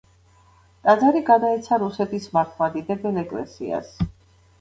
ტაძარი 0.85 1.19
გადაეცა 1.27 1.77
რუსეთის 1.83 2.25
მართლმადიდებელ 2.37 3.21
ეკლესიას. 3.25 3.93